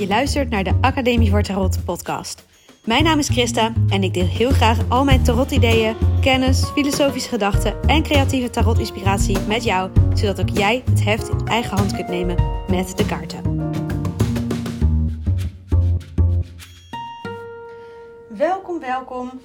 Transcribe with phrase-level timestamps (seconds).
[0.00, 2.46] Je luistert naar de Academie voor Tarot podcast.
[2.84, 7.82] Mijn naam is Christa en ik deel heel graag al mijn tarot-ideeën, kennis, filosofische gedachten
[7.82, 12.36] en creatieve tarot-inspiratie met jou, zodat ook jij het heft in eigen hand kunt nemen
[12.68, 13.70] met de kaarten.
[18.28, 19.40] Welkom, welkom.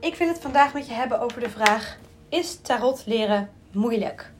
[0.00, 4.32] Ik wil het vandaag met je hebben over de vraag: is tarot leren moeilijk?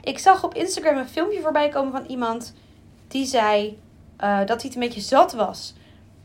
[0.00, 2.54] Ik zag op Instagram een filmpje voorbij komen van iemand
[3.08, 3.78] die zei
[4.22, 5.74] uh, dat hij het een beetje zat was.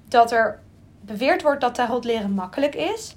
[0.08, 0.60] Dat er
[1.02, 3.16] beweerd wordt dat tarot leren makkelijk is.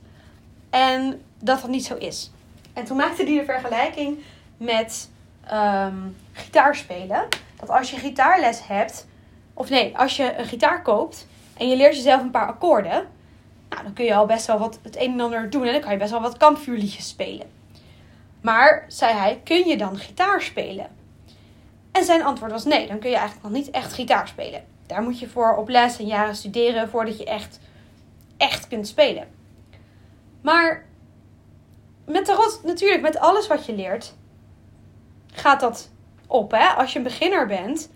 [0.70, 2.30] En dat dat niet zo is.
[2.72, 4.18] En toen maakte hij de vergelijking
[4.56, 5.10] met
[5.52, 7.26] um, gitaarspelen.
[7.60, 9.06] Dat als je gitaarles hebt,
[9.54, 13.06] of nee, als je een gitaar koopt en je leert jezelf een paar akkoorden,
[13.68, 15.80] nou, dan kun je al best wel wat het een en ander doen en dan
[15.80, 17.46] kan je best wel wat kampvuurliedjes spelen.
[18.40, 20.86] Maar, zei hij, kun je dan gitaar spelen?
[21.92, 24.64] En zijn antwoord was nee, dan kun je eigenlijk nog niet echt gitaar spelen.
[24.88, 27.60] Daar moet je voor op les en jaren studeren voordat je echt,
[28.36, 29.28] echt kunt spelen.
[30.40, 30.86] Maar
[32.06, 34.14] met tarot, natuurlijk, met alles wat je leert,
[35.32, 35.90] gaat dat
[36.26, 36.50] op.
[36.50, 36.66] Hè?
[36.66, 37.90] Als je een beginner bent,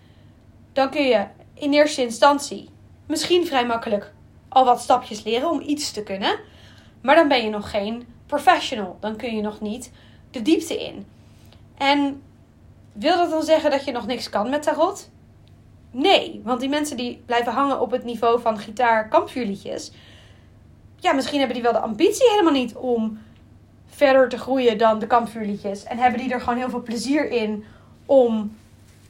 [0.73, 2.69] dan kun je in eerste instantie
[3.07, 4.13] misschien vrij makkelijk
[4.49, 6.39] al wat stapjes leren om iets te kunnen.
[7.01, 8.97] Maar dan ben je nog geen professional.
[9.01, 9.93] Dan kun je nog niet
[10.31, 11.07] de diepte in.
[11.79, 12.23] En
[12.93, 15.11] wil dat dan zeggen dat je nog niks kan met tarot?
[15.95, 19.93] Nee, want die mensen die blijven hangen op het niveau van gitaar kampvuurliedjes.
[20.97, 23.19] Ja, misschien hebben die wel de ambitie helemaal niet om
[23.87, 25.85] verder te groeien dan de kampvuurliedjes.
[25.85, 27.65] En hebben die er gewoon heel veel plezier in
[28.07, 28.57] om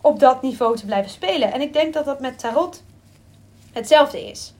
[0.00, 1.52] op dat niveau te blijven spelen.
[1.52, 2.82] En ik denk dat dat met tarot
[3.72, 4.54] hetzelfde is.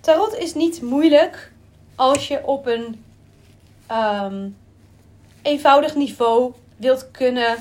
[0.00, 1.52] Tarot is niet moeilijk
[1.94, 3.04] als je op een
[3.86, 4.48] ehm,
[5.42, 7.56] eenvoudig niveau wilt kunnen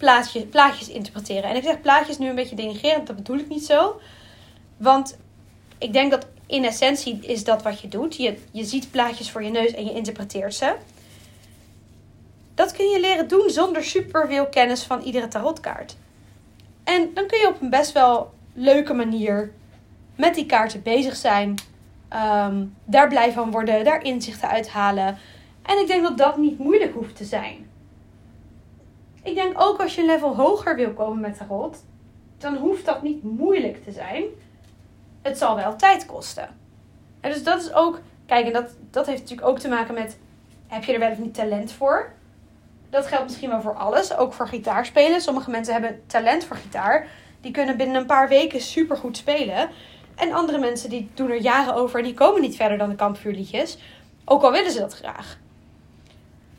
[0.00, 1.50] plaatjes, plaatjes interpreteren.
[1.50, 4.00] En ik zeg plaatjes nu een beetje denigrerend, dat bedoel ik niet zo.
[4.76, 5.18] Want
[5.78, 8.16] ik denk dat in essentie is dat wat je doet.
[8.16, 10.74] Je, je ziet plaatjes voor je neus en je interpreteert ze.
[12.54, 15.96] Dat kun je leren doen zonder super veel kennis van iedere tarotkaart.
[16.84, 19.52] En dan kun je op een best wel leuke manier
[20.16, 21.54] met die kaarten bezig zijn.
[22.08, 25.18] Ehm, daar blij van worden, daar inzichten uithalen.
[25.62, 27.68] En ik denk dat dat niet moeilijk hoeft te zijn.
[29.22, 31.84] Ik denk ook als je een level hoger wil komen met tarot,
[32.38, 34.24] dan hoeft dat niet moeilijk te zijn.
[35.22, 36.48] Het zal wel tijd kosten.
[37.20, 40.18] En dus dat is ook, kijk, en dat, dat heeft natuurlijk ook te maken met,
[40.66, 42.12] heb je er wel of niet talent voor?
[42.90, 45.20] Dat geldt misschien wel voor alles, ook voor gitaarspelen.
[45.20, 47.06] Sommige mensen hebben talent voor gitaar.
[47.40, 49.70] Die kunnen binnen een paar weken super goed spelen.
[50.14, 52.94] En andere mensen die doen er jaren over en die komen niet verder dan de
[52.94, 53.78] kampvuurliedjes.
[54.24, 55.38] Ook al willen ze dat graag.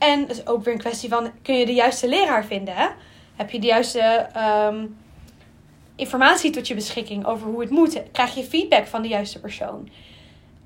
[0.01, 2.95] En het is ook weer een kwestie van: kun je de juiste leraar vinden?
[3.35, 4.27] Heb je de juiste
[4.67, 4.97] um,
[5.95, 8.01] informatie tot je beschikking over hoe het moet?
[8.11, 9.89] Krijg je feedback van de juiste persoon?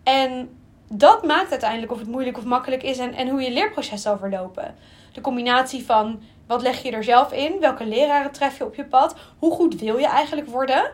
[0.03, 0.57] En
[0.89, 4.17] dat maakt uiteindelijk of het moeilijk of makkelijk is en, en hoe je leerproces zal
[4.17, 4.75] verlopen.
[5.13, 7.59] De combinatie van wat leg je er zelf in?
[7.59, 9.15] Welke leraren tref je op je pad?
[9.39, 10.91] Hoe goed wil je eigenlijk worden?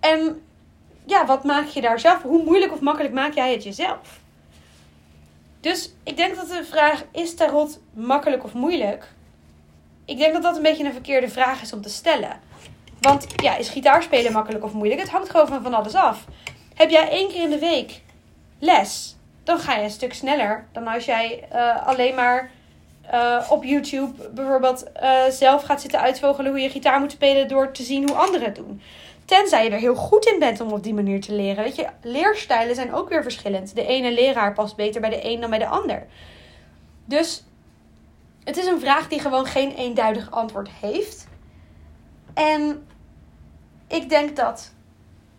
[0.00, 0.42] En
[1.04, 2.22] ja, wat maak je daar zelf?
[2.22, 4.20] Hoe moeilijk of makkelijk maak jij het jezelf?
[5.68, 9.08] Dus ik denk dat de vraag: is tarot makkelijk of moeilijk?
[10.04, 12.40] Ik denk dat dat een beetje een verkeerde vraag is om te stellen.
[13.00, 15.00] Want ja, is gitaarspelen makkelijk of moeilijk?
[15.00, 16.24] Het hangt gewoon van van alles af.
[16.74, 18.00] Heb jij één keer in de week
[18.58, 22.50] les, dan ga je een stuk sneller dan als jij uh, alleen maar
[23.12, 27.72] uh, op YouTube bijvoorbeeld uh, zelf gaat zitten uitvogelen hoe je gitaar moet spelen door
[27.72, 28.82] te zien hoe anderen het doen.
[29.28, 31.64] Tenzij je er heel goed in bent om op die manier te leren.
[31.64, 33.74] Weet je, leerstijlen zijn ook weer verschillend.
[33.74, 36.06] De ene leraar past beter bij de een dan bij de ander.
[37.04, 37.44] Dus
[38.44, 41.28] het is een vraag die gewoon geen eenduidig antwoord heeft.
[42.34, 42.86] En
[43.86, 44.72] ik denk dat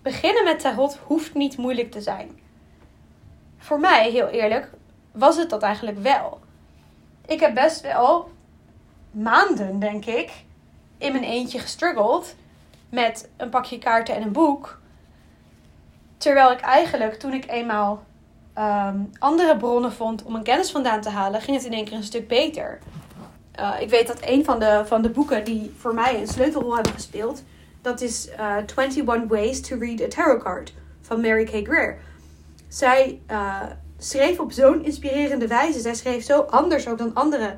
[0.02, 2.40] beginnen met tarot hoeft niet moeilijk te zijn.
[3.58, 4.70] Voor mij, heel eerlijk,
[5.12, 6.40] was het dat eigenlijk wel.
[7.26, 8.32] Ik heb best wel
[9.12, 10.32] maanden, denk ik,
[10.98, 12.36] in mijn eentje gestruggeld
[12.90, 14.80] met een pakje kaarten en een boek.
[16.18, 18.04] Terwijl ik eigenlijk, toen ik eenmaal
[18.54, 21.98] ehm, andere bronnen vond om een kennis vandaan te halen, ging het in één keer
[21.98, 22.80] een stuk beter.
[23.60, 26.76] Uh, ik weet dat een van de, van de boeken die voor mij een sleutelrol
[26.76, 27.44] hebben gespeeld,
[27.82, 31.68] dat is uh, eh, 21 Ways to Read a Tarot Card van Mary K.
[31.68, 31.98] Greer.
[32.68, 33.62] Zij uh,
[33.98, 35.80] schreef op zo'n inspirerende wijze.
[35.80, 37.58] Zij schreef zo anders ook dan anderen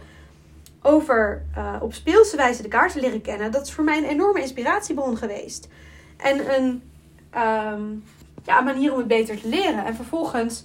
[0.82, 4.42] over uh, op speelse wijze de kaarten leren kennen, dat is voor mij een enorme
[4.42, 5.68] inspiratiebron geweest.
[6.18, 6.84] En een,
[7.36, 8.04] um,
[8.44, 9.86] ja, manier om het beter te leren.
[9.86, 10.64] En vervolgens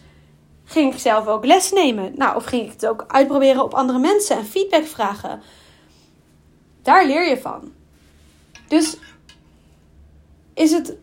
[0.65, 2.13] ging ik zelf ook les nemen.
[2.17, 5.43] Nou, of ging ik het ook uitproberen op andere mensen en feedback vragen.
[6.83, 7.73] Daar leer je van.
[8.69, 8.97] Dus
[10.55, 10.97] is het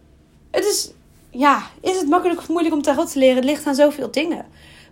[0.54, 0.92] het is,
[1.30, 3.36] ja, is het makkelijk of moeilijk om tarot te leren?
[3.36, 4.46] Het ligt aan zoveel dingen.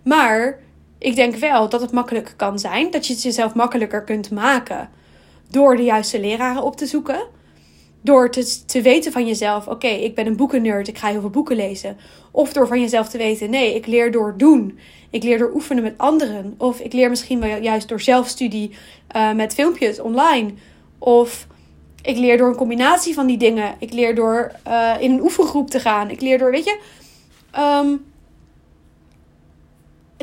[0.04, 0.60] Maar
[1.02, 2.92] ik denk wel dat het makkelijk kan zijn.
[2.92, 4.90] Dat je het jezelf makkelijker kunt maken.
[5.50, 7.28] Door de juiste leraren op te zoeken.
[8.02, 11.30] Door te, te weten van jezelf: oké, ik ben een boekennerd, ik ga heel veel
[11.30, 11.98] boeken lezen.
[12.32, 14.80] Of door van jezelf te weten: nee, ik leer door doen.
[15.10, 16.56] Ik leer door oefenen met anderen.
[16.58, 18.72] Of ik leer misschien wel juist door zelfstudie
[19.16, 20.54] uh, met filmpjes online.
[20.98, 21.48] Of
[22.02, 23.76] ik leer door een combinatie van die dingen.
[23.80, 26.10] Ik leer door uh, in een oefengroep te gaan.
[26.10, 26.80] Ik leer door, weet je.
[27.58, 28.11] Um,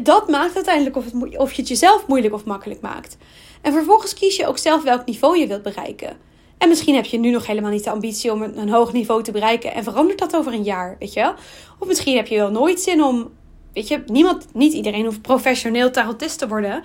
[0.03, 3.17] dat maakt uiteindelijk of, het, of je het jezelf moeilijk of makkelijk maakt.
[3.61, 6.17] En vervolgens kies je ook zelf welk niveau je wilt bereiken.
[6.59, 9.33] En misschien heb je nu nog helemaal niet de ambitie om een, hoog niveau te
[9.33, 11.35] bereiken en verandert dat over een jaar, weet je?
[11.79, 13.31] Of misschien heb je wel nooit zin om,
[13.73, 16.83] weet je, niemand, niet iedereen hoeft professioneel tarotist te worden.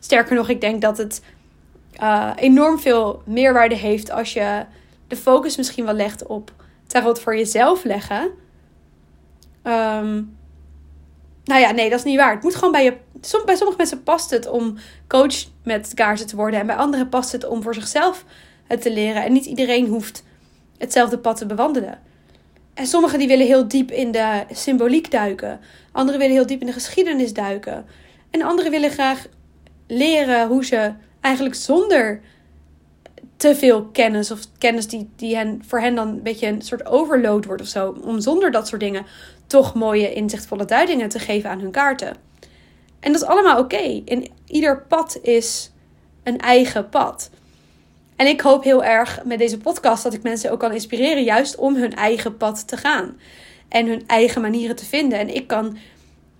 [0.00, 1.22] Sterker nog, ik denk dat het
[2.02, 4.64] uh, enorm veel meerwaarde heeft als je
[5.08, 6.52] de focus misschien wel legt op
[6.86, 8.30] tarot voor jezelf leggen.
[9.64, 10.36] Um,
[11.44, 12.34] nou ja, nee, dat is niet waar.
[12.34, 12.96] Het moet gewoon bij je.
[13.44, 14.76] Bij sommige mensen past het om
[15.08, 15.34] coach
[15.64, 16.60] met kaarten te worden.
[16.60, 18.24] En bij anderen past het om voor zichzelf
[18.66, 19.24] het te leren.
[19.24, 20.24] En niet iedereen hoeft
[20.78, 22.00] hetzelfde pad te bewandelen.
[22.74, 25.60] En sommigen die willen heel diep in de symboliek duiken.
[25.92, 27.86] Anderen willen heel diep in de geschiedenis duiken.
[28.30, 29.26] En anderen willen graag
[29.86, 32.20] leren hoe ze eigenlijk zonder
[33.42, 36.86] te veel kennis of kennis die, die hen, voor hen dan een beetje een soort
[36.86, 37.96] overload wordt of zo.
[38.02, 39.06] Om zonder dat soort dingen
[39.46, 42.16] toch mooie inzichtvolle duidingen te geven aan hun kaarten.
[43.00, 44.02] En dat is allemaal oké.
[44.46, 45.70] Ieder pad is
[46.22, 47.30] een eigen pad.
[48.16, 51.56] En ik hoop heel erg met deze podcast dat ik mensen ook kan inspireren, juist
[51.56, 53.18] om hun eigen pad te gaan.
[53.68, 55.18] En hun eigen manieren te vinden.
[55.18, 55.76] En ik kan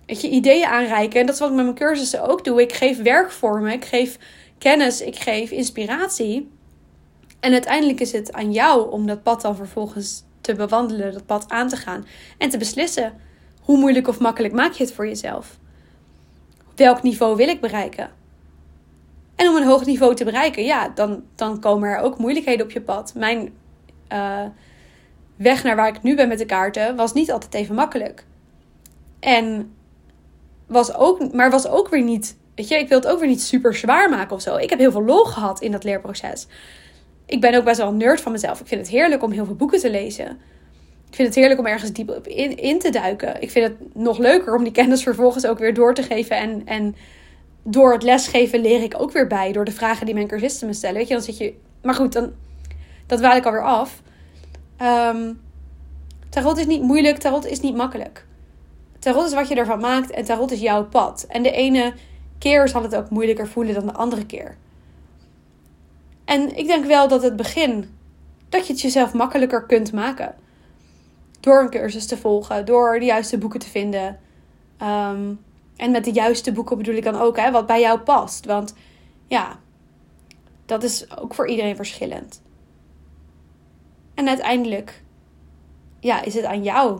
[0.05, 1.19] weet je, ideeën aanreiken.
[1.19, 2.61] En dat is wat ik met mijn cursussen ook doe.
[2.61, 4.17] Ik geef werkvormen, ik geef
[4.57, 6.61] kennis, ik geef inspiratie.
[7.43, 11.49] En uiteindelijk is het aan jou om dat pad dan vervolgens te bewandelen, dat pad
[11.49, 12.05] aan te gaan
[12.37, 13.13] en te beslissen
[13.61, 15.57] hoe moeilijk of makkelijk maak je het voor jezelf.
[16.75, 18.11] Welk niveau wil ik bereiken?
[19.35, 22.71] En om een hoog niveau te bereiken, ja, dan, dan komen er ook moeilijkheden op
[22.71, 23.13] je pad.
[23.15, 23.53] Mijn
[24.13, 24.45] uh,
[25.35, 28.25] weg naar waar ik nu ben met de kaarten was niet altijd even makkelijk.
[29.19, 29.73] En
[30.67, 33.41] was ook, maar was ook weer niet, weet je, ik wil het ook weer niet
[33.41, 34.55] super zwaar maken of zo.
[34.55, 36.47] Ik heb heel veel lol gehad in dat leerproces
[37.25, 38.59] ik ben ook best wel een nerd van mezelf.
[38.59, 40.25] Ik vind het heerlijk om heel veel boeken te lezen.
[41.09, 43.41] Ik vind het heerlijk om ergens diep in, in te duiken.
[43.41, 46.37] Ik vind het nog leuker om die kennis vervolgens ook weer door te geven.
[46.37, 46.95] En, en
[47.63, 49.51] door het lesgeven leer ik ook weer bij.
[49.51, 50.97] Door de vragen die mijn cursisten me stellen.
[50.97, 51.53] Weet je, dan zit je.
[51.81, 52.31] Maar goed, dan,
[53.05, 54.01] dat waal ik alweer af.
[54.81, 55.41] Um,
[56.29, 58.25] tarot is niet moeilijk, tarot is niet makkelijk.
[58.99, 61.25] Tarot is wat je ervan maakt en tarot is jouw pad.
[61.29, 61.93] En de ene
[62.37, 64.57] keer zal het ook moeilijker voelen dan de andere keer.
[66.33, 67.97] En ik denk wel dat het begin,
[68.49, 70.35] dat je het jezelf makkelijker kunt maken.
[71.39, 74.19] Door een cursus te volgen, door de juiste boeken te vinden.
[74.81, 75.39] Um,
[75.75, 78.45] en met de juiste boeken bedoel ik dan ook, hè, wat bij jou past.
[78.45, 78.73] Want
[79.27, 79.59] ja,
[80.65, 82.41] dat is ook voor iedereen verschillend.
[84.13, 85.03] En uiteindelijk
[85.99, 86.99] ja, is het aan jou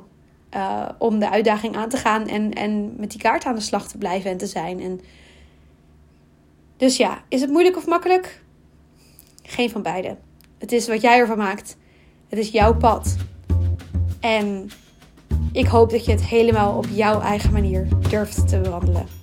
[0.55, 3.87] uh, om de uitdaging aan te gaan en, en met die kaart aan de slag
[3.87, 4.79] te blijven en te zijn.
[4.79, 5.01] En
[6.77, 8.42] dus ja, is het moeilijk of makkelijk?
[9.43, 10.17] Geen van beide.
[10.57, 11.77] Het is wat jij ervan maakt.
[12.29, 13.15] Het is jouw pad.
[14.19, 14.69] En
[15.51, 19.22] ik hoop dat je het helemaal op jouw eigen manier durft te bewandelen.